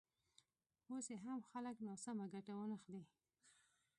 اوس 0.91 1.05
یې 1.13 1.17
هم 1.25 1.39
خلک 1.51 1.75
ناسمه 1.87 2.25
ګټه 2.33 2.53
وانخلي. 2.55 3.03